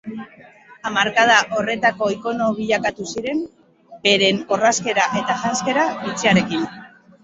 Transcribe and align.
Hamarkada 0.89 1.35
horretako 1.57 2.09
ikono 2.15 2.49
bilakatu 2.61 3.07
ziren, 3.15 3.45
beren 4.09 4.43
orrazkera 4.59 5.09
eta 5.25 5.41
janzkera 5.47 5.89
bitxiarekin. 6.05 6.71